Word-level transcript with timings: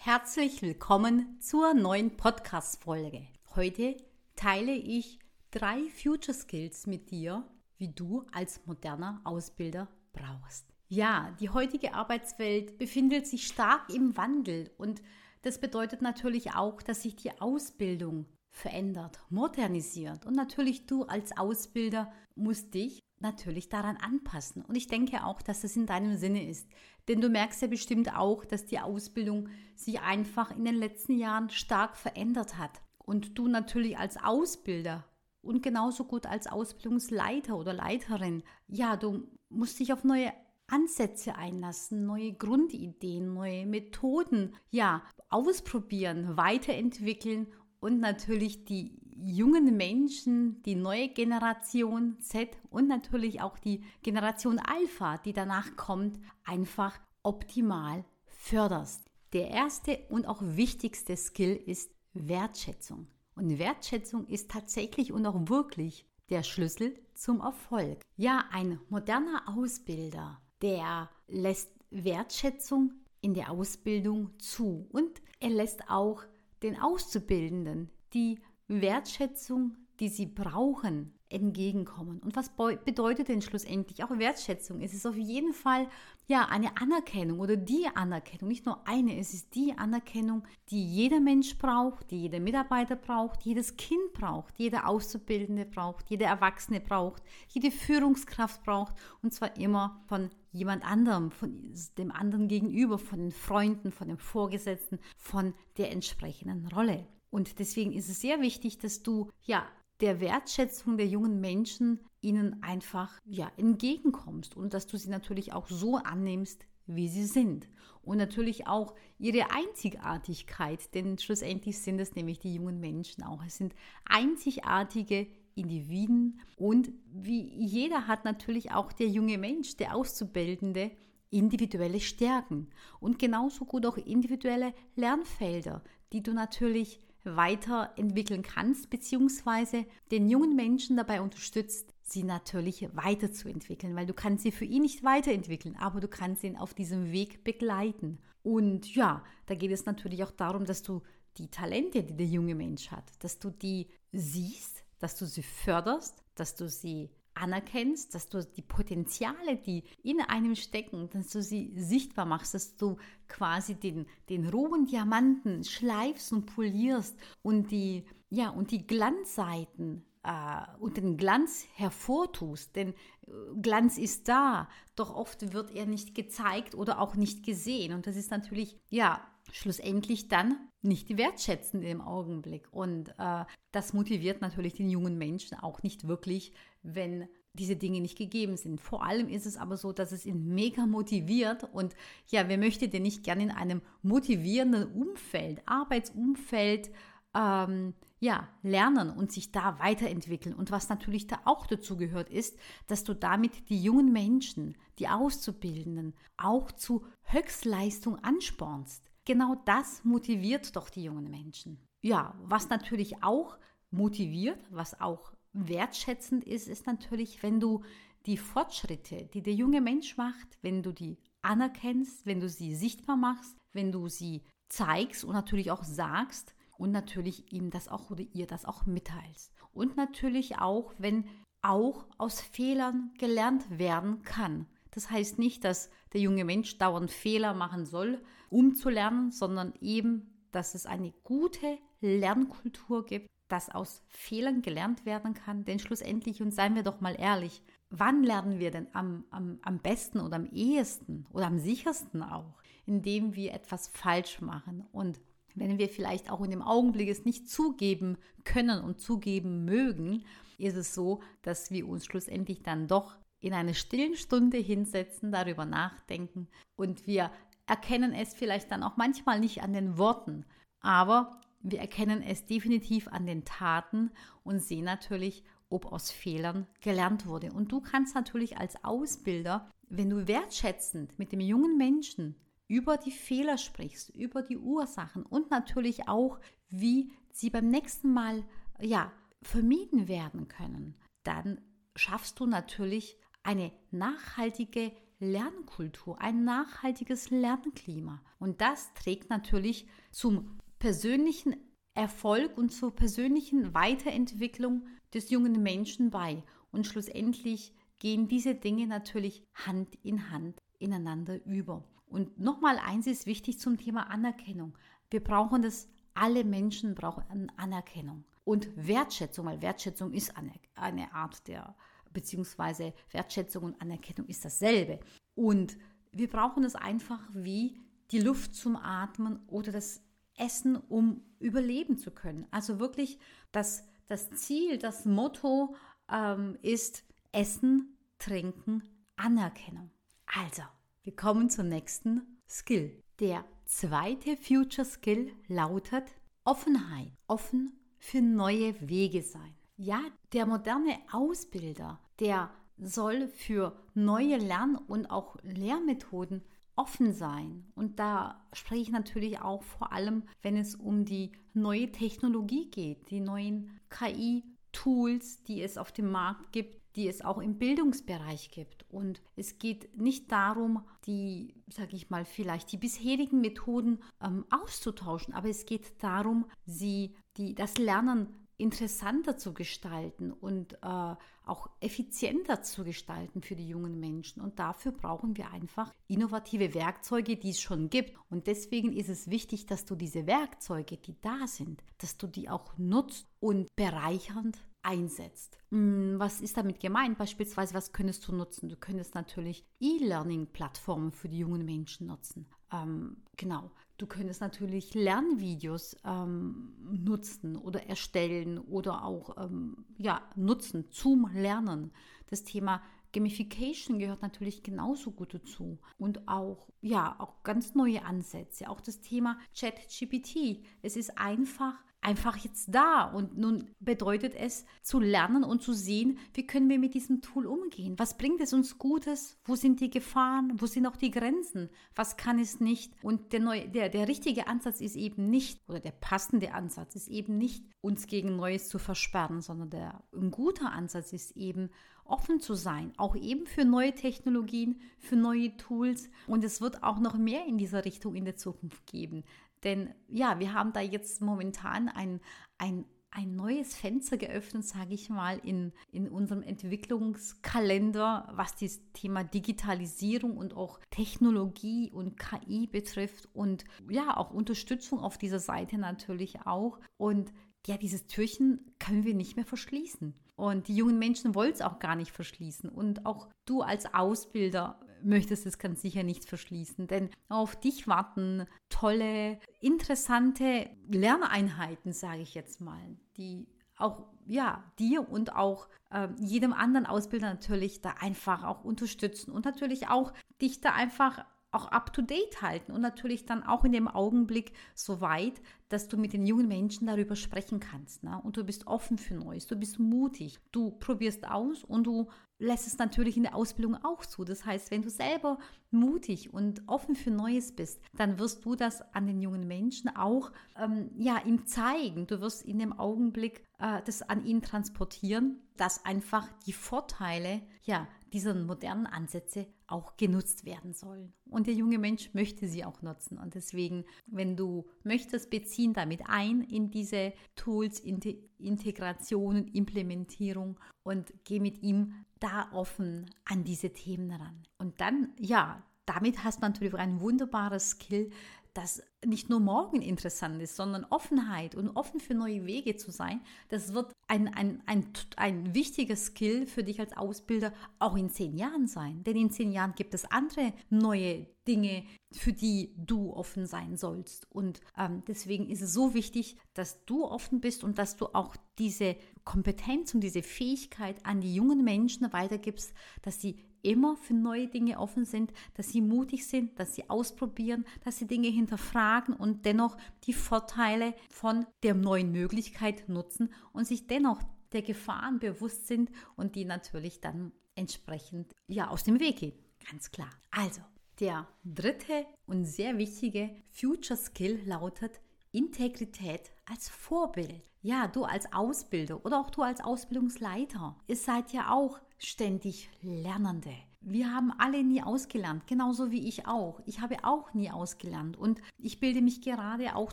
Herzlich 0.00 0.62
willkommen 0.62 1.40
zur 1.40 1.74
neuen 1.74 2.16
Podcast-Folge. 2.16 3.26
Heute 3.56 3.96
teile 4.36 4.72
ich 4.72 5.18
drei 5.50 5.82
Future 5.90 6.38
Skills 6.38 6.86
mit 6.86 7.10
dir, 7.10 7.44
wie 7.78 7.88
du 7.88 8.24
als 8.32 8.64
moderner 8.64 9.20
Ausbilder 9.24 9.88
brauchst. 10.12 10.72
Ja, 10.86 11.36
die 11.40 11.50
heutige 11.50 11.94
Arbeitswelt 11.94 12.78
befindet 12.78 13.26
sich 13.26 13.48
stark 13.48 13.92
im 13.92 14.16
Wandel 14.16 14.70
und 14.78 15.02
das 15.42 15.60
bedeutet 15.60 16.00
natürlich 16.00 16.54
auch, 16.54 16.80
dass 16.80 17.02
sich 17.02 17.16
die 17.16 17.32
Ausbildung 17.40 18.26
verändert, 18.50 19.18
modernisiert. 19.30 20.26
Und 20.26 20.36
natürlich 20.36 20.86
du 20.86 21.06
als 21.06 21.36
Ausbilder 21.36 22.12
musst 22.36 22.72
dich 22.72 23.00
natürlich 23.22 23.68
daran 23.68 23.96
anpassen. 23.96 24.64
Und 24.64 24.76
ich 24.76 24.86
denke 24.86 25.24
auch, 25.24 25.42
dass 25.42 25.62
das 25.62 25.76
in 25.76 25.86
deinem 25.86 26.16
Sinne 26.16 26.48
ist. 26.48 26.68
Denn 27.08 27.20
du 27.20 27.28
merkst 27.28 27.62
ja 27.62 27.68
bestimmt 27.68 28.16
auch, 28.16 28.44
dass 28.44 28.66
die 28.66 28.78
Ausbildung 28.78 29.48
sich 29.74 30.00
einfach 30.00 30.50
in 30.56 30.64
den 30.64 30.74
letzten 30.74 31.16
Jahren 31.18 31.50
stark 31.50 31.96
verändert 31.96 32.58
hat. 32.58 32.82
Und 32.98 33.38
du 33.38 33.48
natürlich 33.48 33.98
als 33.98 34.16
Ausbilder 34.22 35.04
und 35.40 35.62
genauso 35.62 36.04
gut 36.04 36.26
als 36.26 36.46
Ausbildungsleiter 36.46 37.56
oder 37.56 37.72
Leiterin, 37.72 38.42
ja, 38.66 38.96
du 38.96 39.26
musst 39.48 39.80
dich 39.80 39.92
auf 39.92 40.04
neue 40.04 40.32
Ansätze 40.66 41.34
einlassen, 41.36 42.04
neue 42.04 42.34
Grundideen, 42.34 43.32
neue 43.32 43.64
Methoden, 43.64 44.54
ja, 44.70 45.02
ausprobieren, 45.30 46.36
weiterentwickeln 46.36 47.46
und 47.80 48.00
natürlich 48.00 48.66
die 48.66 49.00
jungen 49.24 49.76
Menschen, 49.76 50.62
die 50.62 50.74
neue 50.74 51.08
Generation 51.08 52.18
Z 52.20 52.56
und 52.70 52.88
natürlich 52.88 53.40
auch 53.40 53.58
die 53.58 53.82
Generation 54.02 54.58
Alpha, 54.58 55.18
die 55.18 55.32
danach 55.32 55.76
kommt, 55.76 56.18
einfach 56.44 56.98
optimal 57.22 58.04
förderst. 58.26 59.04
Der 59.32 59.48
erste 59.50 59.98
und 60.08 60.26
auch 60.26 60.40
wichtigste 60.42 61.16
Skill 61.16 61.56
ist 61.66 61.90
Wertschätzung. 62.14 63.08
Und 63.34 63.58
Wertschätzung 63.58 64.26
ist 64.26 64.50
tatsächlich 64.50 65.12
und 65.12 65.26
auch 65.26 65.48
wirklich 65.48 66.06
der 66.30 66.42
Schlüssel 66.42 66.98
zum 67.14 67.40
Erfolg. 67.40 68.00
Ja, 68.16 68.44
ein 68.50 68.80
moderner 68.88 69.42
Ausbilder, 69.46 70.40
der 70.62 71.10
lässt 71.28 71.70
Wertschätzung 71.90 72.92
in 73.20 73.34
der 73.34 73.50
Ausbildung 73.50 74.38
zu 74.38 74.88
und 74.90 75.20
er 75.40 75.50
lässt 75.50 75.88
auch 75.88 76.22
den 76.62 76.80
Auszubildenden 76.80 77.90
die 78.14 78.40
Wertschätzung, 78.68 79.76
die 79.98 80.08
sie 80.08 80.26
brauchen, 80.26 81.12
entgegenkommen. 81.30 82.20
Und 82.20 82.36
was 82.36 82.50
bedeutet 82.84 83.28
denn 83.28 83.42
schlussendlich 83.42 84.02
auch 84.02 84.10
Wertschätzung? 84.18 84.80
Es 84.80 84.94
ist 84.94 85.06
auf 85.06 85.16
jeden 85.16 85.52
Fall 85.52 85.88
ja 86.26 86.46
eine 86.46 86.76
Anerkennung 86.80 87.40
oder 87.40 87.56
die 87.56 87.86
Anerkennung, 87.94 88.48
nicht 88.48 88.66
nur 88.66 88.86
eine, 88.86 89.18
es 89.18 89.34
ist 89.34 89.54
die 89.54 89.74
Anerkennung, 89.76 90.44
die 90.70 90.82
jeder 90.82 91.20
Mensch 91.20 91.58
braucht, 91.58 92.10
die 92.10 92.22
jeder 92.22 92.40
Mitarbeiter 92.40 92.96
braucht, 92.96 93.42
jedes 93.42 93.76
Kind 93.76 94.12
braucht, 94.12 94.58
jeder 94.58 94.88
Auszubildende 94.88 95.64
braucht, 95.64 96.08
jeder 96.10 96.26
Erwachsene 96.26 96.80
braucht, 96.80 97.22
jede 97.48 97.70
Führungskraft 97.70 98.62
braucht 98.64 98.94
und 99.22 99.32
zwar 99.32 99.56
immer 99.56 100.02
von 100.06 100.30
jemand 100.52 100.84
anderem, 100.84 101.30
von 101.30 101.74
dem 101.98 102.10
anderen 102.10 102.48
gegenüber, 102.48 102.98
von 102.98 103.18
den 103.18 103.32
Freunden, 103.32 103.92
von 103.92 104.08
dem 104.08 104.18
Vorgesetzten, 104.18 104.98
von 105.16 105.54
der 105.76 105.92
entsprechenden 105.92 106.66
Rolle. 106.68 107.06
Und 107.30 107.58
deswegen 107.58 107.92
ist 107.92 108.08
es 108.08 108.20
sehr 108.20 108.40
wichtig, 108.40 108.78
dass 108.78 109.02
du 109.02 109.30
ja 109.42 109.66
der 110.00 110.20
Wertschätzung 110.20 110.96
der 110.96 111.06
jungen 111.06 111.40
Menschen 111.40 112.00
ihnen 112.20 112.62
einfach 112.62 113.18
ja 113.24 113.50
entgegenkommst 113.56 114.56
und 114.56 114.74
dass 114.74 114.86
du 114.86 114.96
sie 114.96 115.10
natürlich 115.10 115.52
auch 115.52 115.68
so 115.68 115.96
annimmst, 115.96 116.66
wie 116.86 117.08
sie 117.08 117.26
sind. 117.26 117.68
Und 118.02 118.16
natürlich 118.16 118.66
auch 118.66 118.94
ihre 119.18 119.50
Einzigartigkeit, 119.50 120.94
denn 120.94 121.18
schlussendlich 121.18 121.78
sind 121.78 122.00
es 122.00 122.14
nämlich 122.14 122.38
die 122.38 122.54
jungen 122.54 122.80
Menschen 122.80 123.22
auch. 123.22 123.44
Es 123.44 123.58
sind 123.58 123.74
einzigartige 124.06 125.26
Individuen 125.54 126.40
und 126.56 126.90
wie 127.12 127.42
jeder 127.42 128.06
hat 128.06 128.24
natürlich 128.24 128.72
auch 128.72 128.92
der 128.92 129.08
junge 129.08 129.36
Mensch, 129.36 129.76
der 129.76 129.94
Auszubildende, 129.94 130.92
individuelle 131.30 132.00
Stärken 132.00 132.70
und 133.00 133.18
genauso 133.18 133.66
gut 133.66 133.84
auch 133.84 133.98
individuelle 133.98 134.72
Lernfelder, 134.96 135.82
die 136.12 136.22
du 136.22 136.32
natürlich 136.32 137.00
weiterentwickeln 137.36 138.42
kannst, 138.42 138.90
beziehungsweise 138.90 139.86
den 140.10 140.28
jungen 140.28 140.56
Menschen 140.56 140.96
dabei 140.96 141.20
unterstützt, 141.20 141.94
sie 142.02 142.22
natürlich 142.22 142.88
weiterzuentwickeln, 142.94 143.94
weil 143.94 144.06
du 144.06 144.14
kannst 144.14 144.42
sie 144.42 144.52
für 144.52 144.64
ihn 144.64 144.82
nicht 144.82 145.04
weiterentwickeln, 145.04 145.76
aber 145.76 146.00
du 146.00 146.08
kannst 146.08 146.44
ihn 146.44 146.56
auf 146.56 146.74
diesem 146.74 147.12
Weg 147.12 147.44
begleiten. 147.44 148.18
Und 148.42 148.94
ja, 148.94 149.22
da 149.46 149.54
geht 149.54 149.70
es 149.70 149.84
natürlich 149.84 150.24
auch 150.24 150.30
darum, 150.30 150.64
dass 150.64 150.82
du 150.82 151.02
die 151.36 151.50
Talente, 151.50 152.02
die 152.02 152.16
der 152.16 152.26
junge 152.26 152.54
Mensch 152.54 152.90
hat, 152.90 153.04
dass 153.22 153.38
du 153.38 153.50
die 153.50 153.88
siehst, 154.12 154.84
dass 154.98 155.16
du 155.16 155.26
sie 155.26 155.42
förderst, 155.42 156.22
dass 156.34 156.54
du 156.54 156.68
sie 156.68 157.10
anerkennst, 157.40 158.14
dass 158.14 158.28
du 158.28 158.44
die 158.44 158.62
Potenziale, 158.62 159.56
die 159.56 159.84
in 160.02 160.20
einem 160.20 160.54
stecken, 160.54 161.08
dass 161.10 161.30
du 161.30 161.42
sie 161.42 161.72
sichtbar 161.76 162.26
machst, 162.26 162.54
dass 162.54 162.76
du 162.76 162.96
quasi 163.28 163.74
den, 163.74 164.06
den 164.28 164.48
rohen 164.48 164.86
Diamanten 164.86 165.64
schleifst 165.64 166.32
und 166.32 166.46
polierst 166.46 167.16
und 167.42 167.70
die, 167.70 168.04
ja, 168.30 168.50
und 168.50 168.70
die 168.70 168.86
Glanzseiten 168.86 170.04
äh, 170.22 170.60
und 170.78 170.96
den 170.96 171.16
Glanz 171.16 171.66
hervortust. 171.74 172.76
Denn 172.76 172.90
äh, 173.26 173.32
Glanz 173.60 173.98
ist 173.98 174.28
da, 174.28 174.68
doch 174.96 175.14
oft 175.14 175.52
wird 175.52 175.70
er 175.70 175.86
nicht 175.86 176.14
gezeigt 176.14 176.74
oder 176.74 177.00
auch 177.00 177.14
nicht 177.14 177.44
gesehen. 177.44 177.92
Und 177.94 178.06
das 178.06 178.16
ist 178.16 178.30
natürlich, 178.30 178.78
ja, 178.90 179.20
schlussendlich 179.52 180.28
dann 180.28 180.67
nicht 180.82 181.16
wertschätzend 181.16 181.84
im 181.84 182.00
Augenblick. 182.00 182.68
Und 182.70 183.10
äh, 183.18 183.44
das 183.72 183.92
motiviert 183.92 184.40
natürlich 184.40 184.74
den 184.74 184.90
jungen 184.90 185.18
Menschen 185.18 185.58
auch 185.58 185.82
nicht 185.82 186.06
wirklich, 186.06 186.52
wenn 186.82 187.28
diese 187.54 187.76
Dinge 187.76 188.00
nicht 188.00 188.16
gegeben 188.16 188.56
sind. 188.56 188.80
Vor 188.80 189.04
allem 189.04 189.28
ist 189.28 189.46
es 189.46 189.56
aber 189.56 189.76
so, 189.76 189.92
dass 189.92 190.12
es 190.12 190.24
ihn 190.24 190.54
mega 190.54 190.86
motiviert 190.86 191.64
und 191.72 191.94
ja, 192.28 192.48
wer 192.48 192.58
möchte 192.58 192.88
denn 192.88 193.02
nicht 193.02 193.24
gerne 193.24 193.42
in 193.44 193.50
einem 193.50 193.82
motivierenden 194.02 194.92
Umfeld, 194.92 195.60
Arbeitsumfeld, 195.66 196.90
ähm, 197.34 197.94
ja, 198.20 198.48
lernen 198.62 199.10
und 199.10 199.30
sich 199.32 199.52
da 199.52 199.78
weiterentwickeln. 199.78 200.54
Und 200.54 200.70
was 200.70 200.88
natürlich 200.88 201.26
da 201.26 201.40
auch 201.44 201.66
dazu 201.66 201.96
gehört, 201.96 202.30
ist, 202.30 202.58
dass 202.86 203.04
du 203.04 203.14
damit 203.14 203.68
die 203.70 203.80
jungen 203.80 204.12
Menschen, 204.12 204.76
die 204.98 205.08
Auszubildenden, 205.08 206.14
auch 206.36 206.72
zu 206.72 207.04
Höchstleistung 207.22 208.16
anspornst. 208.16 209.07
Genau 209.28 209.56
das 209.66 210.02
motiviert 210.04 210.74
doch 210.74 210.88
die 210.88 211.04
jungen 211.04 211.30
Menschen. 211.30 211.78
Ja, 212.00 212.34
was 212.44 212.70
natürlich 212.70 213.22
auch 213.22 213.58
motiviert, 213.90 214.58
was 214.70 215.02
auch 215.02 215.34
wertschätzend 215.52 216.44
ist, 216.44 216.66
ist 216.66 216.86
natürlich, 216.86 217.42
wenn 217.42 217.60
du 217.60 217.84
die 218.24 218.38
Fortschritte, 218.38 219.28
die 219.34 219.42
der 219.42 219.52
junge 219.52 219.82
Mensch 219.82 220.16
macht, 220.16 220.56
wenn 220.62 220.82
du 220.82 220.92
die 220.92 221.18
anerkennst, 221.42 222.24
wenn 222.24 222.40
du 222.40 222.48
sie 222.48 222.74
sichtbar 222.74 223.18
machst, 223.18 223.58
wenn 223.74 223.92
du 223.92 224.08
sie 224.08 224.40
zeigst 224.70 225.24
und 225.24 225.34
natürlich 225.34 225.70
auch 225.70 225.84
sagst 225.84 226.54
und 226.78 226.90
natürlich 226.90 227.52
ihm 227.52 227.68
das 227.68 227.88
auch 227.88 228.10
oder 228.10 228.24
ihr 228.32 228.46
das 228.46 228.64
auch 228.64 228.86
mitteilst. 228.86 229.52
Und 229.74 229.98
natürlich 229.98 230.58
auch, 230.58 230.94
wenn 230.96 231.28
auch 231.60 232.06
aus 232.16 232.40
Fehlern 232.40 233.12
gelernt 233.18 233.78
werden 233.78 234.22
kann. 234.22 234.66
Das 234.90 235.10
heißt 235.10 235.38
nicht, 235.38 235.64
dass 235.64 235.90
der 236.14 236.22
junge 236.22 236.46
Mensch 236.46 236.78
dauernd 236.78 237.10
Fehler 237.10 237.52
machen 237.52 237.84
soll, 237.84 238.22
um 238.50 238.74
zu 238.74 238.90
lernen, 238.90 239.30
sondern 239.30 239.72
eben, 239.80 240.34
dass 240.52 240.74
es 240.74 240.86
eine 240.86 241.12
gute 241.22 241.78
Lernkultur 242.00 243.04
gibt, 243.04 243.28
dass 243.48 243.70
aus 243.70 244.02
Fehlern 244.08 244.62
gelernt 244.62 245.06
werden 245.06 245.34
kann. 245.34 245.64
Denn 245.64 245.78
schlussendlich, 245.78 246.42
und 246.42 246.52
seien 246.52 246.74
wir 246.74 246.82
doch 246.82 247.00
mal 247.00 247.16
ehrlich, 247.18 247.62
wann 247.90 248.22
lernen 248.22 248.58
wir 248.58 248.70
denn 248.70 248.88
am, 248.92 249.24
am, 249.30 249.58
am 249.62 249.78
besten 249.78 250.20
oder 250.20 250.36
am 250.36 250.46
ehesten 250.46 251.26
oder 251.32 251.46
am 251.46 251.58
sichersten 251.58 252.22
auch? 252.22 252.60
Indem 252.86 253.34
wir 253.34 253.52
etwas 253.54 253.88
falsch 253.88 254.40
machen. 254.40 254.86
Und 254.92 255.20
wenn 255.54 255.78
wir 255.78 255.88
vielleicht 255.88 256.30
auch 256.30 256.42
in 256.42 256.50
dem 256.50 256.62
Augenblick 256.62 257.08
es 257.08 257.24
nicht 257.24 257.48
zugeben 257.48 258.18
können 258.44 258.82
und 258.82 259.00
zugeben 259.00 259.64
mögen, 259.64 260.24
ist 260.58 260.76
es 260.76 260.94
so, 260.94 261.20
dass 261.42 261.70
wir 261.70 261.88
uns 261.88 262.04
schlussendlich 262.04 262.62
dann 262.62 262.86
doch 262.86 263.16
in 263.40 263.54
eine 263.54 263.74
stillen 263.74 264.16
Stunde 264.16 264.58
hinsetzen, 264.58 265.30
darüber 265.30 265.64
nachdenken 265.64 266.48
und 266.76 267.06
wir 267.06 267.30
erkennen 267.68 268.12
es 268.12 268.34
vielleicht 268.34 268.70
dann 268.70 268.82
auch 268.82 268.96
manchmal 268.96 269.40
nicht 269.40 269.62
an 269.62 269.72
den 269.72 269.98
Worten, 269.98 270.44
aber 270.80 271.40
wir 271.60 271.80
erkennen 271.80 272.22
es 272.22 272.46
definitiv 272.46 273.08
an 273.08 273.26
den 273.26 273.44
Taten 273.44 274.10
und 274.44 274.60
sehen 274.60 274.84
natürlich, 274.84 275.44
ob 275.68 275.86
aus 275.92 276.10
Fehlern 276.10 276.66
gelernt 276.80 277.26
wurde. 277.26 277.52
Und 277.52 277.72
du 277.72 277.80
kannst 277.80 278.14
natürlich 278.14 278.58
als 278.58 278.82
Ausbilder, 278.84 279.70
wenn 279.88 280.08
du 280.08 280.26
wertschätzend 280.28 281.18
mit 281.18 281.32
dem 281.32 281.40
jungen 281.40 281.76
Menschen 281.76 282.36
über 282.68 282.96
die 282.96 283.10
Fehler 283.10 283.58
sprichst, 283.58 284.10
über 284.10 284.42
die 284.42 284.58
Ursachen 284.58 285.24
und 285.24 285.50
natürlich 285.50 286.08
auch, 286.08 286.38
wie 286.68 287.10
sie 287.32 287.50
beim 287.50 287.68
nächsten 287.68 288.12
Mal 288.12 288.44
ja 288.80 289.10
vermieden 289.42 290.08
werden 290.08 290.48
können, 290.48 290.94
dann 291.24 291.60
schaffst 291.96 292.38
du 292.40 292.46
natürlich 292.46 293.18
eine 293.42 293.72
nachhaltige 293.90 294.92
Lernkultur, 295.18 296.20
ein 296.20 296.44
nachhaltiges 296.44 297.30
Lernklima. 297.30 298.22
Und 298.38 298.60
das 298.60 298.92
trägt 298.94 299.30
natürlich 299.30 299.86
zum 300.10 300.58
persönlichen 300.78 301.56
Erfolg 301.94 302.56
und 302.56 302.70
zur 302.70 302.94
persönlichen 302.94 303.74
Weiterentwicklung 303.74 304.86
des 305.12 305.30
jungen 305.30 305.62
Menschen 305.62 306.10
bei. 306.10 306.44
Und 306.70 306.86
schlussendlich 306.86 307.74
gehen 307.98 308.28
diese 308.28 308.54
Dinge 308.54 308.86
natürlich 308.86 309.42
Hand 309.54 309.96
in 310.02 310.30
Hand 310.30 310.62
ineinander 310.78 311.44
über. 311.44 311.84
Und 312.06 312.38
nochmal 312.38 312.78
eins 312.78 313.06
ist 313.06 313.26
wichtig 313.26 313.58
zum 313.58 313.76
Thema 313.76 314.10
Anerkennung. 314.10 314.78
Wir 315.10 315.22
brauchen 315.22 315.62
das, 315.62 315.88
alle 316.14 316.44
Menschen 316.44 316.94
brauchen 316.94 317.50
Anerkennung 317.56 318.24
und 318.44 318.68
Wertschätzung, 318.76 319.46
weil 319.46 319.60
Wertschätzung 319.60 320.12
ist 320.12 320.36
eine, 320.36 320.52
eine 320.74 321.12
Art 321.12 321.46
der, 321.48 321.76
beziehungsweise 322.12 322.92
Wertschätzung 323.10 323.64
und 323.64 323.80
Anerkennung 323.80 324.26
ist 324.28 324.44
dasselbe. 324.44 325.00
Und 325.34 325.76
wir 326.12 326.28
brauchen 326.28 326.64
es 326.64 326.74
einfach 326.74 327.20
wie 327.32 327.80
die 328.10 328.20
Luft 328.20 328.54
zum 328.54 328.76
Atmen 328.76 329.40
oder 329.46 329.72
das 329.72 330.02
Essen, 330.36 330.76
um 330.76 331.22
überleben 331.40 331.98
zu 331.98 332.10
können. 332.10 332.46
Also 332.50 332.78
wirklich 332.78 333.18
das, 333.52 333.84
das 334.06 334.30
Ziel, 334.30 334.78
das 334.78 335.04
Motto 335.04 335.74
ähm, 336.10 336.56
ist 336.62 337.04
Essen, 337.32 337.96
Trinken, 338.18 338.82
Anerkennung. 339.16 339.90
Also, 340.26 340.62
wir 341.02 341.14
kommen 341.14 341.50
zum 341.50 341.68
nächsten 341.68 342.40
Skill. 342.48 343.02
Der 343.20 343.44
zweite 343.64 344.36
Future 344.36 344.86
Skill 344.86 345.32
lautet 345.48 346.04
Offenheit. 346.44 347.12
Offen 347.26 347.72
für 347.98 348.22
neue 348.22 348.74
Wege 348.88 349.22
sein. 349.22 349.57
Ja, 349.80 350.00
der 350.32 350.44
moderne 350.44 350.98
Ausbilder, 351.12 352.00
der 352.18 352.50
soll 352.78 353.28
für 353.28 353.76
neue 353.94 354.36
Lern- 354.36 354.74
und 354.74 355.06
auch 355.06 355.36
Lehrmethoden 355.42 356.42
offen 356.74 357.12
sein. 357.12 357.64
Und 357.76 358.00
da 358.00 358.44
spreche 358.52 358.82
ich 358.82 358.90
natürlich 358.90 359.40
auch 359.40 359.62
vor 359.62 359.92
allem, 359.92 360.24
wenn 360.42 360.56
es 360.56 360.74
um 360.74 361.04
die 361.04 361.30
neue 361.54 361.92
Technologie 361.92 362.68
geht, 362.68 363.08
die 363.10 363.20
neuen 363.20 363.70
KI-Tools, 363.90 365.44
die 365.44 365.62
es 365.62 365.78
auf 365.78 365.92
dem 365.92 366.10
Markt 366.10 366.50
gibt, 366.50 366.96
die 366.96 367.06
es 367.06 367.24
auch 367.24 367.38
im 367.38 367.56
Bildungsbereich 367.56 368.50
gibt. 368.50 368.84
Und 368.90 369.22
es 369.36 369.60
geht 369.60 369.96
nicht 369.96 370.32
darum, 370.32 370.82
die, 371.06 371.54
sage 371.68 371.94
ich 371.94 372.10
mal, 372.10 372.24
vielleicht 372.24 372.72
die 372.72 372.78
bisherigen 372.78 373.40
Methoden 373.40 374.00
ähm, 374.20 374.44
auszutauschen, 374.50 375.34
aber 375.34 375.48
es 375.48 375.66
geht 375.66 376.02
darum, 376.02 376.46
sie, 376.66 377.14
die, 377.36 377.54
das 377.54 377.78
Lernen 377.78 378.47
interessanter 378.58 379.38
zu 379.38 379.54
gestalten 379.54 380.32
und 380.32 380.74
äh, 380.82 381.14
auch 381.46 381.70
effizienter 381.80 382.62
zu 382.62 382.84
gestalten 382.84 383.40
für 383.40 383.56
die 383.56 383.68
jungen 383.68 383.98
Menschen. 383.98 384.42
Und 384.42 384.58
dafür 384.58 384.92
brauchen 384.92 385.36
wir 385.36 385.50
einfach 385.50 385.94
innovative 386.08 386.74
Werkzeuge, 386.74 387.36
die 387.36 387.50
es 387.50 387.60
schon 387.60 387.88
gibt. 387.88 388.18
Und 388.30 388.46
deswegen 388.46 388.92
ist 388.92 389.08
es 389.08 389.30
wichtig, 389.30 389.66
dass 389.66 389.84
du 389.84 389.94
diese 389.94 390.26
Werkzeuge, 390.26 390.98
die 390.98 391.16
da 391.22 391.46
sind, 391.46 391.82
dass 391.98 392.18
du 392.18 392.26
die 392.26 392.48
auch 392.50 392.76
nutzt 392.76 393.26
und 393.40 393.74
bereichernd 393.76 394.58
einsetzt. 394.88 395.58
Hm, 395.70 396.14
was 396.18 396.40
ist 396.40 396.56
damit 396.56 396.80
gemeint? 396.80 397.18
Beispielsweise, 397.18 397.74
was 397.74 397.92
könntest 397.92 398.26
du 398.26 398.34
nutzen? 398.34 398.70
Du 398.70 398.76
könntest 398.76 399.14
natürlich 399.14 399.64
E-Learning-Plattformen 399.80 401.12
für 401.12 401.28
die 401.28 401.38
jungen 401.38 401.64
Menschen 401.66 402.06
nutzen. 402.06 402.46
Ähm, 402.72 403.18
genau. 403.36 403.70
Du 403.98 404.06
könntest 404.06 404.40
natürlich 404.40 404.94
Lernvideos 404.94 405.96
ähm, 406.04 406.72
nutzen 407.04 407.56
oder 407.56 407.86
erstellen 407.86 408.58
oder 408.58 409.04
auch 409.04 409.36
ähm, 409.44 409.84
ja, 409.98 410.22
nutzen 410.36 410.90
zum 410.90 411.28
Lernen. 411.34 411.92
Das 412.28 412.44
Thema 412.44 412.80
Gamification 413.12 413.98
gehört 413.98 414.22
natürlich 414.22 414.62
genauso 414.62 415.10
gut 415.10 415.34
dazu 415.34 415.78
und 415.98 416.28
auch 416.28 416.68
ja 416.80 417.16
auch 417.18 417.42
ganz 417.42 417.74
neue 417.74 418.04
Ansätze. 418.04 418.70
Auch 418.70 418.80
das 418.80 419.00
Thema 419.00 419.38
ChatGPT. 419.58 420.64
Es 420.82 420.96
ist 420.96 421.18
einfach 421.18 421.74
einfach 422.00 422.36
jetzt 422.36 422.74
da. 422.74 423.04
Und 423.04 423.36
nun 423.36 423.70
bedeutet 423.80 424.34
es 424.34 424.64
zu 424.82 425.00
lernen 425.00 425.44
und 425.44 425.62
zu 425.62 425.72
sehen, 425.72 426.18
wie 426.34 426.46
können 426.46 426.68
wir 426.68 426.78
mit 426.78 426.94
diesem 426.94 427.20
Tool 427.20 427.46
umgehen? 427.46 427.98
Was 427.98 428.16
bringt 428.16 428.40
es 428.40 428.52
uns 428.52 428.78
Gutes? 428.78 429.38
Wo 429.44 429.56
sind 429.56 429.80
die 429.80 429.90
Gefahren? 429.90 430.52
Wo 430.56 430.66
sind 430.66 430.86
auch 430.86 430.96
die 430.96 431.10
Grenzen? 431.10 431.70
Was 431.94 432.16
kann 432.16 432.38
es 432.38 432.60
nicht? 432.60 432.92
Und 433.02 433.32
der, 433.32 433.40
neue, 433.40 433.68
der, 433.68 433.88
der 433.88 434.08
richtige 434.08 434.46
Ansatz 434.46 434.80
ist 434.80 434.96
eben 434.96 435.28
nicht, 435.28 435.68
oder 435.68 435.80
der 435.80 435.92
passende 435.92 436.54
Ansatz 436.54 436.96
ist 436.96 437.08
eben 437.08 437.36
nicht, 437.36 437.64
uns 437.80 438.06
gegen 438.06 438.36
Neues 438.36 438.68
zu 438.68 438.78
versperren, 438.78 439.40
sondern 439.40 439.70
der 439.70 440.02
ein 440.14 440.30
guter 440.30 440.72
Ansatz 440.72 441.12
ist 441.12 441.36
eben, 441.36 441.70
offen 442.08 442.40
zu 442.40 442.54
sein, 442.54 442.92
auch 442.96 443.14
eben 443.14 443.46
für 443.46 443.64
neue 443.64 443.94
Technologien, 443.94 444.80
für 444.98 445.16
neue 445.16 445.56
Tools. 445.56 446.10
Und 446.26 446.42
es 446.42 446.60
wird 446.60 446.82
auch 446.82 446.98
noch 446.98 447.16
mehr 447.16 447.46
in 447.46 447.58
dieser 447.58 447.84
Richtung 447.84 448.14
in 448.14 448.24
der 448.24 448.36
Zukunft 448.36 448.86
geben. 448.86 449.24
Denn 449.64 449.94
ja, 450.08 450.38
wir 450.38 450.52
haben 450.52 450.72
da 450.72 450.80
jetzt 450.80 451.20
momentan 451.20 451.88
ein, 451.88 452.20
ein, 452.58 452.84
ein 453.10 453.34
neues 453.34 453.74
Fenster 453.74 454.16
geöffnet, 454.16 454.64
sage 454.64 454.94
ich 454.94 455.08
mal, 455.08 455.38
in, 455.38 455.72
in 455.90 456.08
unserem 456.08 456.42
Entwicklungskalender, 456.42 458.30
was 458.32 458.56
das 458.56 458.80
Thema 458.92 459.24
Digitalisierung 459.24 460.36
und 460.36 460.54
auch 460.54 460.78
Technologie 460.90 461.90
und 461.90 462.18
KI 462.18 462.66
betrifft 462.66 463.28
und 463.32 463.64
ja, 463.90 464.16
auch 464.16 464.30
Unterstützung 464.30 465.00
auf 465.00 465.18
dieser 465.18 465.40
Seite 465.40 465.78
natürlich 465.78 466.46
auch. 466.46 466.78
Und 466.96 467.32
ja, 467.66 467.76
dieses 467.76 468.06
Türchen 468.06 468.60
können 468.78 469.04
wir 469.04 469.14
nicht 469.14 469.36
mehr 469.36 469.44
verschließen. 469.44 470.14
Und 470.36 470.68
die 470.68 470.76
jungen 470.76 471.00
Menschen 471.00 471.34
wollen 471.34 471.52
es 471.52 471.60
auch 471.60 471.80
gar 471.80 471.96
nicht 471.96 472.12
verschließen. 472.12 472.70
Und 472.70 473.06
auch 473.06 473.28
du 473.44 473.62
als 473.62 473.92
Ausbilder 473.92 474.80
möchtest 475.02 475.46
es 475.46 475.58
ganz 475.58 475.82
sicher 475.82 476.02
nicht 476.02 476.24
verschließen, 476.24 476.86
denn 476.86 477.10
auf 477.28 477.56
dich 477.56 477.86
warten 477.86 478.46
tolle, 478.68 479.38
interessante 479.60 480.68
Lerneinheiten, 480.88 481.92
sage 481.92 482.22
ich 482.22 482.34
jetzt 482.34 482.60
mal, 482.60 482.96
die 483.16 483.46
auch 483.76 484.06
ja, 484.26 484.64
dir 484.78 485.08
und 485.08 485.34
auch 485.34 485.68
äh, 485.90 486.08
jedem 486.18 486.52
anderen 486.52 486.86
Ausbilder 486.86 487.28
natürlich 487.28 487.80
da 487.80 487.94
einfach 488.00 488.44
auch 488.44 488.64
unterstützen 488.64 489.30
und 489.30 489.44
natürlich 489.44 489.88
auch 489.88 490.12
dich 490.40 490.60
da 490.60 490.72
einfach 490.72 491.24
auch 491.50 491.66
up-to-date 491.66 492.42
halten 492.42 492.72
und 492.72 492.82
natürlich 492.82 493.24
dann 493.24 493.42
auch 493.42 493.64
in 493.64 493.72
dem 493.72 493.88
Augenblick 493.88 494.52
so 494.74 495.00
weit, 495.00 495.40
dass 495.70 495.88
du 495.88 495.96
mit 495.96 496.12
den 496.12 496.26
jungen 496.26 496.46
Menschen 496.46 496.86
darüber 496.86 497.16
sprechen 497.16 497.58
kannst. 497.58 498.04
Ne? 498.04 498.20
Und 498.22 498.36
du 498.36 498.44
bist 498.44 498.66
offen 498.66 498.98
für 498.98 499.14
Neues, 499.14 499.46
du 499.46 499.56
bist 499.56 499.78
mutig, 499.78 500.38
du 500.52 500.72
probierst 500.72 501.26
aus 501.26 501.64
und 501.64 501.84
du 501.86 502.08
lässt 502.38 502.66
es 502.66 502.78
natürlich 502.78 503.16
in 503.16 503.24
der 503.24 503.34
Ausbildung 503.34 503.76
auch 503.82 504.06
zu. 504.06 504.24
Das 504.24 504.44
heißt, 504.44 504.70
wenn 504.70 504.82
du 504.82 504.90
selber 504.90 505.38
mutig 505.70 506.32
und 506.32 506.62
offen 506.66 506.94
für 506.94 507.10
Neues 507.10 507.52
bist, 507.52 507.80
dann 507.96 508.18
wirst 508.18 508.44
du 508.44 508.54
das 508.54 508.82
an 508.94 509.06
den 509.06 509.20
jungen 509.20 509.46
Menschen 509.46 509.94
auch 509.94 510.32
ähm, 510.56 510.90
ja, 510.96 511.20
ihm 511.24 511.46
zeigen. 511.46 512.06
Du 512.06 512.20
wirst 512.20 512.44
in 512.44 512.58
dem 512.58 512.78
Augenblick 512.78 513.44
äh, 513.58 513.82
das 513.84 514.02
an 514.02 514.24
ihn 514.24 514.42
transportieren, 514.42 515.42
dass 515.56 515.84
einfach 515.84 516.28
die 516.46 516.52
Vorteile 516.52 517.42
ja, 517.64 517.86
dieser 518.12 518.34
modernen 518.34 518.86
Ansätze 518.86 519.46
auch 519.66 519.96
genutzt 519.96 520.44
werden 520.44 520.72
sollen. 520.72 521.12
Und 521.28 521.46
der 521.46 521.54
junge 521.54 521.78
Mensch 521.78 522.12
möchte 522.14 522.48
sie 522.48 522.64
auch 522.64 522.82
nutzen. 522.82 523.18
Und 523.18 523.34
deswegen, 523.34 523.84
wenn 524.06 524.36
du 524.36 524.66
möchtest, 524.82 525.30
beziehen 525.30 525.74
damit 525.74 526.02
ein 526.06 526.42
in 526.42 526.70
diese 526.70 527.12
Tools, 527.36 527.80
Integration, 527.80 529.46
Implementierung 529.48 530.58
und 530.82 531.12
geh 531.24 531.40
mit 531.40 531.62
ihm 531.62 531.94
da 532.18 532.50
offen 532.52 533.06
an 533.24 533.44
diese 533.44 533.72
Themen 533.72 534.10
ran. 534.10 534.42
Und 534.58 534.80
dann, 534.80 535.12
ja, 535.18 535.62
damit 535.88 536.24
hast 536.24 536.38
du 536.38 536.42
natürlich 536.42 536.74
ein 536.74 537.00
wunderbares 537.00 537.70
Skill, 537.70 538.10
das 538.54 538.82
nicht 539.04 539.30
nur 539.30 539.38
morgen 539.38 539.80
interessant 539.80 540.42
ist, 540.42 540.56
sondern 540.56 540.84
Offenheit 540.90 541.54
und 541.54 541.70
offen 541.70 542.00
für 542.00 542.14
neue 542.14 542.44
Wege 542.44 542.76
zu 542.76 542.90
sein, 542.90 543.20
das 543.50 543.72
wird 543.72 543.92
ein, 544.08 544.26
ein, 544.34 544.62
ein, 544.66 544.86
ein 545.16 545.54
wichtiger 545.54 545.94
Skill 545.94 546.46
für 546.46 546.64
dich 546.64 546.80
als 546.80 546.96
Ausbilder 546.96 547.52
auch 547.78 547.96
in 547.96 548.10
zehn 548.10 548.36
Jahren 548.36 548.66
sein. 548.66 549.04
Denn 549.04 549.16
in 549.16 549.30
zehn 549.30 549.52
Jahren 549.52 549.74
gibt 549.76 549.94
es 549.94 550.10
andere 550.10 550.52
neue 550.70 551.26
Dinge, 551.46 551.84
für 552.12 552.32
die 552.32 552.74
du 552.76 553.12
offen 553.12 553.46
sein 553.46 553.76
sollst. 553.76 554.30
Und 554.32 554.60
ähm, 554.76 555.02
deswegen 555.06 555.48
ist 555.48 555.62
es 555.62 555.72
so 555.72 555.94
wichtig, 555.94 556.36
dass 556.54 556.84
du 556.84 557.04
offen 557.04 557.40
bist 557.40 557.62
und 557.62 557.78
dass 557.78 557.96
du 557.96 558.06
auch 558.06 558.34
diese 558.58 558.96
Kompetenz 559.28 559.92
und 559.92 560.00
diese 560.00 560.22
Fähigkeit 560.22 561.04
an 561.04 561.20
die 561.20 561.34
jungen 561.34 561.62
Menschen 561.62 562.10
weitergibst, 562.14 562.72
dass 563.02 563.20
sie 563.20 563.36
immer 563.60 563.94
für 563.94 564.14
neue 564.14 564.48
Dinge 564.48 564.78
offen 564.78 565.04
sind, 565.04 565.34
dass 565.52 565.68
sie 565.68 565.82
mutig 565.82 566.26
sind, 566.26 566.58
dass 566.58 566.74
sie 566.74 566.88
ausprobieren, 566.88 567.66
dass 567.84 567.98
sie 567.98 568.06
Dinge 568.06 568.28
hinterfragen 568.28 569.14
und 569.14 569.44
dennoch 569.44 569.76
die 570.04 570.14
Vorteile 570.14 570.94
von 571.10 571.44
der 571.62 571.74
neuen 571.74 572.10
Möglichkeit 572.10 572.88
nutzen 572.88 573.30
und 573.52 573.66
sich 573.66 573.86
dennoch 573.86 574.22
der 574.52 574.62
Gefahren 574.62 575.18
bewusst 575.18 575.66
sind 575.66 575.90
und 576.16 576.34
die 576.34 576.46
natürlich 576.46 577.02
dann 577.02 577.32
entsprechend 577.54 578.32
ja 578.46 578.68
aus 578.68 578.84
dem 578.84 578.98
Weg 578.98 579.18
gehen. 579.18 579.38
Ganz 579.70 579.90
klar. 579.90 580.08
Also, 580.30 580.62
der 581.00 581.28
dritte 581.44 582.06
und 582.24 582.46
sehr 582.46 582.78
wichtige 582.78 583.28
Future 583.50 583.98
Skill 583.98 584.40
lautet 584.46 585.02
Integrität 585.38 586.32
als 586.46 586.68
Vorbild. 586.68 587.42
Ja, 587.62 587.86
du 587.86 588.02
als 588.02 588.32
Ausbilder 588.32 589.04
oder 589.04 589.20
auch 589.20 589.30
du 589.30 589.42
als 589.42 589.60
Ausbildungsleiter, 589.60 590.76
ihr 590.88 590.96
seid 590.96 591.32
ja 591.32 591.52
auch 591.52 591.78
ständig 591.98 592.68
Lernende. 592.82 593.54
Wir 593.80 594.12
haben 594.12 594.32
alle 594.36 594.64
nie 594.64 594.82
ausgelernt, 594.82 595.46
genauso 595.46 595.92
wie 595.92 596.08
ich 596.08 596.26
auch. 596.26 596.60
Ich 596.66 596.80
habe 596.80 596.96
auch 597.04 597.34
nie 597.34 597.52
ausgelernt 597.52 598.16
und 598.16 598.40
ich 598.58 598.80
bilde 598.80 599.00
mich 599.00 599.22
gerade 599.22 599.76
auch 599.76 599.92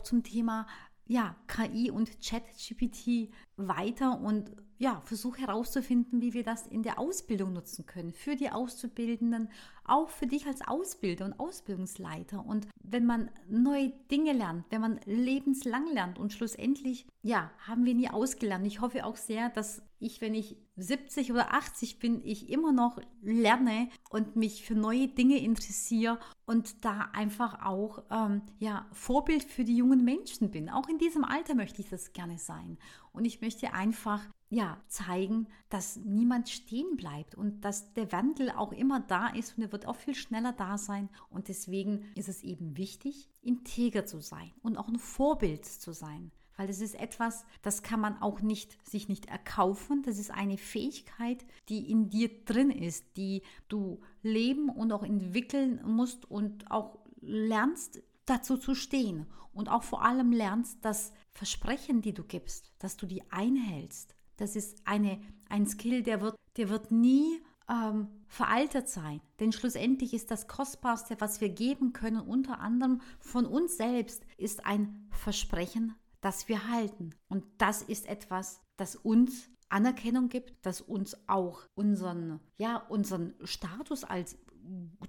zum 0.00 0.24
Thema 0.24 0.66
ja, 1.06 1.36
KI 1.46 1.92
und 1.92 2.10
ChatGPT 2.20 3.32
weiter 3.56 4.20
und 4.20 4.50
ja, 4.78 5.00
versuche 5.04 5.40
herauszufinden, 5.40 6.20
wie 6.20 6.34
wir 6.34 6.44
das 6.44 6.66
in 6.66 6.82
der 6.82 6.98
Ausbildung 6.98 7.52
nutzen 7.52 7.86
können, 7.86 8.12
für 8.12 8.36
die 8.36 8.50
Auszubildenden, 8.50 9.48
auch 9.84 10.10
für 10.10 10.26
dich 10.26 10.46
als 10.46 10.66
Ausbilder 10.66 11.24
und 11.24 11.38
Ausbildungsleiter. 11.38 12.44
Und 12.44 12.66
wenn 12.82 13.06
man 13.06 13.30
neue 13.48 13.92
Dinge 14.10 14.32
lernt, 14.32 14.64
wenn 14.70 14.80
man 14.80 15.00
lebenslang 15.04 15.86
lernt 15.92 16.18
und 16.18 16.32
schlussendlich, 16.32 17.06
ja, 17.22 17.50
haben 17.66 17.84
wir 17.84 17.94
nie 17.94 18.10
ausgelernt. 18.10 18.66
Ich 18.66 18.80
hoffe 18.80 19.04
auch 19.04 19.16
sehr, 19.16 19.48
dass 19.50 19.82
ich, 19.98 20.20
wenn 20.20 20.34
ich 20.34 20.56
70 20.76 21.32
oder 21.32 21.54
80 21.54 21.98
bin, 21.98 22.20
ich 22.24 22.50
immer 22.50 22.72
noch 22.72 23.00
lerne 23.22 23.88
und 24.10 24.36
mich 24.36 24.64
für 24.64 24.74
neue 24.74 25.08
Dinge 25.08 25.38
interessiere 25.38 26.18
und 26.44 26.84
da 26.84 27.08
einfach 27.12 27.64
auch 27.64 28.02
ähm, 28.10 28.42
ja, 28.58 28.86
Vorbild 28.92 29.44
für 29.44 29.64
die 29.64 29.76
jungen 29.76 30.04
Menschen 30.04 30.50
bin. 30.50 30.68
Auch 30.68 30.88
in 30.88 30.98
diesem 30.98 31.24
Alter 31.24 31.54
möchte 31.54 31.80
ich 31.80 31.88
das 31.88 32.12
gerne 32.12 32.38
sein. 32.38 32.78
Und 33.12 33.24
ich 33.24 33.40
möchte 33.40 33.72
einfach 33.72 34.20
ja, 34.48 34.80
zeigen, 34.88 35.48
dass 35.68 35.96
niemand 35.96 36.48
stehen 36.48 36.96
bleibt 36.96 37.34
und 37.34 37.62
dass 37.62 37.92
der 37.94 38.12
Wandel 38.12 38.50
auch 38.50 38.72
immer 38.72 39.00
da 39.00 39.28
ist 39.28 39.56
und 39.56 39.64
er 39.64 39.72
wird 39.72 39.86
auch 39.86 39.96
viel 39.96 40.14
schneller 40.14 40.52
da 40.52 40.78
sein. 40.78 41.08
Und 41.30 41.48
deswegen 41.48 42.04
ist 42.14 42.28
es 42.28 42.42
eben 42.42 42.76
wichtig, 42.76 43.28
integer 43.42 44.06
zu 44.06 44.20
sein 44.20 44.52
und 44.62 44.76
auch 44.76 44.88
ein 44.88 44.98
Vorbild 44.98 45.64
zu 45.64 45.92
sein. 45.92 46.30
Weil 46.56 46.68
das 46.68 46.80
ist 46.80 46.94
etwas, 46.94 47.44
das 47.62 47.82
kann 47.82 48.00
man 48.00 48.22
auch 48.22 48.40
nicht, 48.40 48.78
sich 48.88 49.08
nicht 49.08 49.26
erkaufen. 49.26 50.02
Das 50.02 50.18
ist 50.18 50.30
eine 50.30 50.56
Fähigkeit, 50.56 51.44
die 51.68 51.90
in 51.90 52.08
dir 52.08 52.30
drin 52.44 52.70
ist, 52.70 53.04
die 53.16 53.42
du 53.68 54.00
leben 54.22 54.70
und 54.70 54.92
auch 54.92 55.02
entwickeln 55.02 55.80
musst 55.84 56.30
und 56.30 56.70
auch 56.70 56.98
lernst, 57.20 58.02
dazu 58.24 58.56
zu 58.56 58.74
stehen. 58.74 59.26
Und 59.52 59.68
auch 59.68 59.82
vor 59.82 60.02
allem 60.02 60.32
lernst, 60.32 60.78
das 60.82 61.12
Versprechen, 61.32 62.00
die 62.00 62.14
du 62.14 62.24
gibst, 62.24 62.72
dass 62.78 62.96
du 62.96 63.06
die 63.06 63.22
einhältst. 63.30 64.15
Das 64.36 64.56
ist 64.56 64.78
eine, 64.84 65.20
ein 65.48 65.66
Skill, 65.66 66.02
der 66.02 66.20
wird, 66.20 66.36
der 66.56 66.68
wird 66.68 66.90
nie 66.90 67.40
ähm, 67.68 68.08
veraltet 68.28 68.88
sein. 68.88 69.20
Denn 69.40 69.52
schlussendlich 69.52 70.14
ist 70.14 70.30
das 70.30 70.48
Kostbarste, 70.48 71.16
was 71.20 71.40
wir 71.40 71.48
geben 71.48 71.92
können, 71.92 72.20
unter 72.20 72.60
anderem 72.60 73.00
von 73.18 73.46
uns 73.46 73.76
selbst, 73.76 74.24
ist 74.36 74.66
ein 74.66 75.08
Versprechen, 75.10 75.94
das 76.20 76.48
wir 76.48 76.68
halten. 76.68 77.10
Und 77.28 77.44
das 77.58 77.82
ist 77.82 78.06
etwas, 78.06 78.60
das 78.76 78.96
uns 78.96 79.48
Anerkennung 79.68 80.28
gibt, 80.28 80.54
das 80.62 80.80
uns 80.80 81.16
auch 81.28 81.62
unseren, 81.74 82.40
ja, 82.56 82.76
unseren 82.76 83.34
Status 83.42 84.04
als 84.04 84.38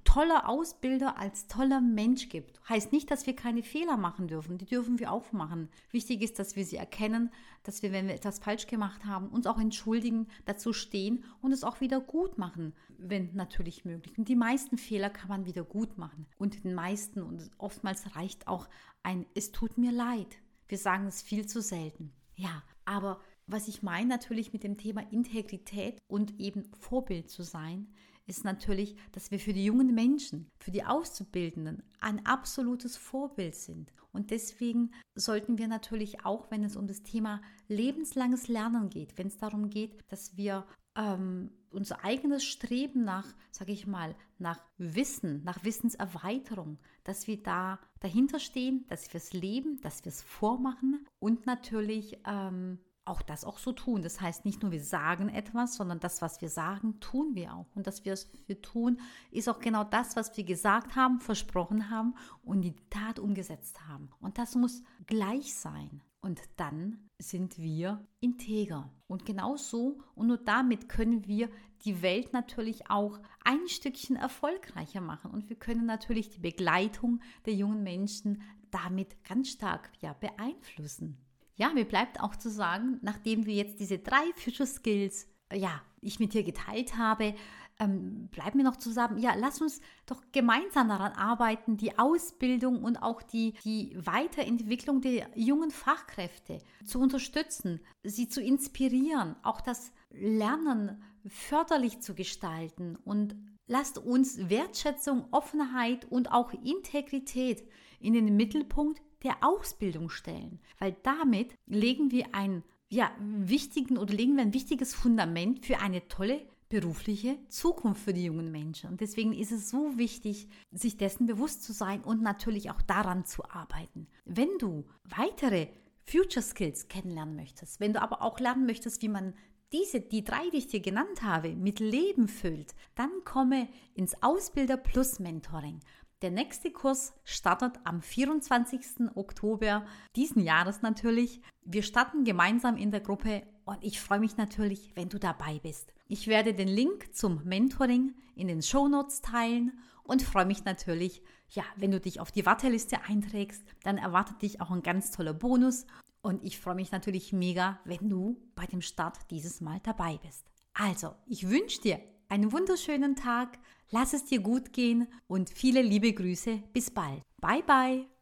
toller 0.04 0.48
Ausbilder, 0.48 1.18
als 1.18 1.48
toller 1.48 1.82
Mensch 1.82 2.30
gibt. 2.30 2.60
Heißt 2.68 2.92
nicht, 2.92 3.12
dass 3.12 3.26
wir 3.26 3.36
keine 3.36 3.64
Fehler 3.64 3.98
machen 3.98 4.28
dürfen. 4.28 4.58
Die 4.58 4.66
dürfen 4.66 5.00
wir 5.00 5.12
auch 5.12 5.32
machen. 5.32 5.70
Wichtig 5.92 6.22
ist, 6.22 6.40
dass 6.40 6.56
wir 6.56 6.66
sie 6.66 6.78
erkennen, 6.78 7.30
dass 7.64 7.84
wir, 7.84 7.92
wenn 7.92 8.08
wir 8.08 8.16
etwas 8.16 8.40
falsch 8.40 8.68
gemacht 8.68 9.06
haben, 9.06 9.30
uns 9.30 9.48
auch 9.48 9.60
entschuldigen, 9.60 10.28
dazu 10.46 10.74
stehen 10.74 11.24
und 11.42 11.52
es 11.52 11.64
auch 11.64 11.82
wieder 11.82 12.00
gut 12.00 12.38
machen, 12.38 12.74
wenn 12.98 13.34
natürlich 13.34 13.86
möglich. 13.86 14.18
Und 14.18 14.28
die 14.30 14.36
meisten 14.36 14.78
Fehler 14.78 15.10
kann 15.10 15.30
man 15.30 15.46
wieder 15.46 15.64
gut 15.64 15.98
machen. 15.98 16.28
Und 16.38 16.64
den 16.64 16.74
meisten 16.74 17.22
und 17.22 17.52
oftmals 17.58 18.16
reicht 18.16 18.48
auch 18.48 18.68
ein 19.04 19.26
Es 19.36 19.52
tut 19.52 19.78
mir 19.78 19.92
leid. 19.92 20.38
Wir 20.68 20.78
sagen 20.78 21.08
es 21.08 21.22
viel 21.22 21.46
zu 21.48 21.62
selten. 21.62 22.12
Ja, 22.36 22.64
aber 22.86 23.20
was 23.48 23.68
ich 23.68 23.82
meine 23.82 24.10
natürlich 24.10 24.52
mit 24.52 24.64
dem 24.64 24.78
Thema 24.78 25.02
Integrität 25.12 26.02
und 26.08 26.40
eben 26.40 26.70
Vorbild 26.74 27.30
zu 27.30 27.44
sein, 27.44 27.88
ist 28.28 28.44
natürlich, 28.44 28.96
dass 29.14 29.32
wir 29.32 29.40
für 29.40 29.54
die 29.54 29.66
jungen 29.66 29.96
Menschen, 29.96 30.50
für 30.60 30.72
die 30.72 30.84
Auszubildenden 30.84 31.82
ein 32.00 32.26
absolutes 32.26 32.98
Vorbild 32.98 33.56
sind. 33.56 33.92
Und 34.12 34.32
deswegen 34.32 34.92
sollten 35.16 35.58
wir 35.58 35.68
natürlich 35.68 36.26
auch, 36.26 36.52
wenn 36.52 36.64
es 36.64 36.76
um 36.76 36.88
das 36.88 37.04
Thema 37.04 37.42
lebenslanges 37.68 38.48
Lernen 38.48 38.90
geht, 38.90 39.18
wenn 39.18 39.28
es 39.28 39.38
darum 39.38 39.70
geht, 39.70 39.98
dass 40.10 40.36
wir 40.38 40.66
ähm, 40.96 41.52
unser 41.70 42.04
eigenes 42.04 42.44
Streben 42.44 43.04
nach, 43.04 43.28
sage 43.52 43.72
ich 43.72 43.88
mal, 43.88 44.16
nach 44.40 44.60
Wissen, 44.78 45.44
nach 45.44 45.64
Wissenserweiterung, 45.64 46.80
dass 47.04 47.28
wir 47.28 47.42
da 47.42 47.80
dahinter 48.00 48.40
stehen, 48.40 48.86
dass 48.90 49.14
wir 49.14 49.18
es 49.18 49.34
leben, 49.34 49.80
dass 49.82 50.04
wir 50.04 50.12
es 50.12 50.22
vormachen 50.22 51.06
und 51.20 51.46
natürlich 51.46 52.18
ähm, 52.26 52.80
auch 53.08 53.22
das 53.22 53.46
auch 53.46 53.58
so 53.58 53.72
tun. 53.72 54.02
Das 54.02 54.22
heißt 54.22 54.46
nicht 54.46 54.62
nur, 54.62 54.72
wir 54.72 54.84
sagen 54.84 55.30
etwas, 55.30 55.76
sondern 55.76 56.00
das, 56.00 56.22
was 56.22 56.42
wir 56.42 56.50
sagen, 56.50 57.00
tun 57.00 57.36
wir 57.36 57.54
auch. 57.54 57.68
Und 57.76 57.88
das, 57.88 58.06
was 58.06 58.30
wir 58.48 58.62
tun, 58.62 59.00
ist 59.32 59.50
auch 59.50 59.60
genau 59.60 59.84
das, 59.84 60.16
was 60.16 60.36
wir 60.38 60.44
gesagt 60.44 60.96
haben, 60.96 61.20
versprochen 61.20 61.90
haben 61.90 62.16
und 62.44 62.62
die 62.62 62.76
Tat 62.90 63.20
umgesetzt 63.20 63.88
haben. 63.88 64.10
Und 64.20 64.38
das 64.38 64.56
muss 64.56 64.84
gleich 65.06 65.56
sein. 65.56 66.02
Und 66.22 66.42
dann 66.58 67.08
sind 67.20 67.58
wir 67.58 68.06
integer. 68.20 68.92
Und 69.08 69.26
genau 69.26 69.56
so 69.56 70.00
und 70.16 70.28
nur 70.28 70.38
damit 70.38 70.90
können 70.90 71.26
wir 71.28 71.50
die 71.86 72.02
Welt 72.02 72.34
natürlich 72.34 72.90
auch 72.90 73.20
ein 73.46 73.68
Stückchen 73.68 74.16
erfolgreicher 74.16 75.00
machen. 75.00 75.32
Und 75.32 75.50
wir 75.50 75.56
können 75.56 75.86
natürlich 75.86 76.30
die 76.30 76.40
Begleitung 76.40 77.22
der 77.46 77.54
jungen 77.54 77.84
Menschen 77.84 78.42
damit 78.72 79.24
ganz 79.24 79.50
stark 79.50 79.92
ja, 80.02 80.14
beeinflussen 80.14 81.18
ja, 81.58 81.70
mir 81.74 81.86
bleibt 81.86 82.22
auch 82.22 82.36
zu 82.36 82.50
sagen, 82.50 83.00
nachdem 83.02 83.46
wir 83.46 83.56
jetzt 83.56 83.80
diese 83.80 84.00
drei 84.00 84.24
Future 84.36 84.68
Skills, 84.68 85.28
äh, 85.50 85.58
ja, 85.58 85.82
ich 86.02 86.20
mit 86.20 86.34
dir 86.34 86.44
geteilt 86.44 86.96
habe, 86.98 87.34
ähm, 87.80 88.28
bleibt 88.32 88.56
mir 88.56 88.64
noch 88.64 88.78
zusammen, 88.78 89.20
ja, 89.20 89.34
lass 89.36 89.62
uns 89.62 89.82
doch 90.06 90.22
gemeinsam 90.32 90.88
daran 90.88 91.12
arbeiten, 91.14 91.78
die 91.78 91.98
Ausbildung 91.98 92.84
und 92.84 92.98
auch 92.98 93.22
die, 93.22 93.54
die 93.64 93.96
Weiterentwicklung 94.00 95.02
der 95.02 95.30
jungen 95.36 95.72
Fachkräfte 95.72 96.60
zu 96.86 97.00
unterstützen, 97.00 97.80
sie 98.04 98.30
zu 98.30 98.42
inspirieren, 98.42 99.36
auch 99.44 99.62
das 99.62 99.92
Lernen 100.12 101.04
förderlich 101.28 102.00
zu 102.00 102.16
gestalten. 102.16 102.98
Und 103.04 103.36
lasst 103.68 103.98
uns 103.98 104.50
Wertschätzung, 104.50 105.26
Offenheit 105.32 106.06
und 106.06 106.32
auch 106.32 106.54
Integrität 106.54 107.68
in 108.00 108.14
den 108.14 108.36
Mittelpunkt 108.36 109.02
der 109.28 109.38
Ausbildung 109.42 110.10
stellen, 110.10 110.60
weil 110.80 110.96
damit 111.04 111.54
legen 111.66 112.12
wir 112.12 112.34
einen 112.34 112.64
ja, 112.90 113.12
wichtigen 113.20 113.98
oder 113.98 114.14
legen 114.14 114.38
wir 114.38 114.44
ein 114.44 114.54
wichtiges 114.54 114.96
Fundament 114.96 115.66
für 115.66 115.80
eine 115.80 116.08
tolle 116.08 116.48
berufliche 116.70 117.38
Zukunft 117.50 118.04
für 118.04 118.14
die 118.14 118.26
jungen 118.26 118.52
Menschen. 118.52 118.90
Und 118.90 119.02
deswegen 119.02 119.34
ist 119.34 119.52
es 119.52 119.70
so 119.70 119.98
wichtig, 119.98 120.48
sich 120.72 120.98
dessen 120.98 121.26
bewusst 121.26 121.64
zu 121.64 121.74
sein 121.74 122.02
und 122.02 122.22
natürlich 122.22 122.72
auch 122.72 122.82
daran 122.82 123.26
zu 123.26 123.44
arbeiten. 123.46 124.08
Wenn 124.26 124.50
du 124.60 124.86
weitere 125.04 125.68
Future 126.04 126.44
Skills 126.44 126.88
kennenlernen 126.88 127.36
möchtest, 127.36 127.82
wenn 127.82 127.94
du 127.94 128.02
aber 128.02 128.22
auch 128.22 128.40
lernen 128.40 128.66
möchtest, 128.66 129.02
wie 129.02 129.10
man 129.10 129.34
diese, 129.74 130.00
die 130.00 130.24
drei, 130.24 130.50
die 130.54 130.60
ich 130.60 130.68
dir 130.68 130.80
genannt 130.80 131.22
habe, 131.24 131.54
mit 131.54 131.82
Leben 131.82 132.30
füllt, 132.30 132.74
dann 132.96 133.12
komme 133.26 133.68
ins 133.94 134.22
Ausbilder 134.24 134.78
Plus 134.78 135.20
Mentoring. 135.20 135.82
Der 136.24 136.32
nächste 136.32 136.72
Kurs 136.72 137.14
startet 137.24 137.74
am 137.84 138.02
24. 138.02 139.12
Oktober 139.14 139.86
diesen 140.16 140.42
Jahres 140.42 140.82
natürlich. 140.82 141.42
Wir 141.64 141.84
starten 141.84 142.24
gemeinsam 142.24 142.76
in 142.76 142.90
der 142.90 143.02
Gruppe 143.02 143.44
und 143.66 143.78
ich 143.84 144.02
freue 144.02 144.20
mich 144.20 144.36
natürlich, 144.36 144.96
wenn 144.96 145.10
du 145.10 145.20
dabei 145.20 145.60
bist. 145.62 145.94
Ich 146.08 146.26
werde 146.26 146.56
den 146.56 146.70
Link 146.70 147.14
zum 147.14 147.44
Mentoring 147.44 148.16
in 148.34 148.48
den 148.48 148.64
Show 148.64 148.88
Notes 148.88 149.22
teilen 149.22 149.78
und 150.02 150.24
freue 150.24 150.48
mich 150.48 150.66
natürlich, 150.66 151.22
ja, 151.52 151.64
wenn 151.76 151.92
du 151.92 152.00
dich 152.00 152.20
auf 152.20 152.32
die 152.32 152.48
Warteliste 152.48 153.04
einträgst, 153.04 153.64
dann 153.84 154.00
erwartet 154.00 154.42
dich 154.42 154.60
auch 154.60 154.72
ein 154.72 154.82
ganz 154.82 155.12
toller 155.12 155.36
Bonus 155.36 155.86
und 156.24 156.44
ich 156.44 156.60
freue 156.60 156.74
mich 156.74 156.92
natürlich 156.92 157.32
mega, 157.32 157.80
wenn 157.86 158.10
du 158.10 158.42
bei 158.56 158.66
dem 158.66 158.82
Start 158.82 159.30
dieses 159.30 159.62
Mal 159.62 159.82
dabei 159.84 160.18
bist. 160.24 160.48
Also, 160.74 161.14
ich 161.28 161.48
wünsche 161.48 161.82
dir 161.82 162.00
einen 162.30 162.52
wunderschönen 162.52 163.16
Tag, 163.16 163.60
lass 163.92 164.14
es 164.14 164.26
dir 164.26 164.40
gut 164.40 164.74
gehen 164.74 165.08
und 165.28 165.50
viele 165.50 165.82
liebe 165.82 166.14
Grüße. 166.14 166.64
Bis 166.74 166.92
bald. 166.92 167.22
Bye 167.42 167.64
bye. 167.66 168.17